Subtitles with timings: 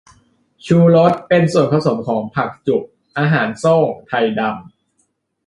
[0.65, 2.81] ชูรส เป็นส่วนผสมของ ผักจุบ
[3.17, 4.53] อาหารโซ่ง ไทดำ